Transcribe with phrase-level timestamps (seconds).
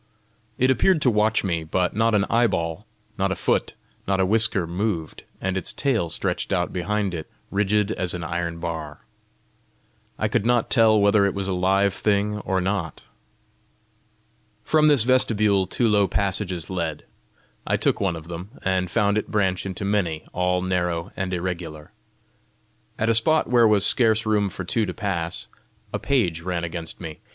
[0.57, 2.87] It appeared to watch me, but not an eyeball,
[3.19, 3.75] not a foot,
[4.07, 8.57] not a whisker moved, and its tail stretched out behind it rigid as an iron
[8.57, 9.05] bar.
[10.17, 13.03] I could not tell whether it was a live thing or not.
[14.63, 17.03] From this vestibule two low passages led;
[17.67, 21.91] I took one of them, and found it branch into many, all narrow and irregular.
[22.97, 25.45] At a spot where was scarce room for two to pass,
[25.93, 27.19] a page ran against me.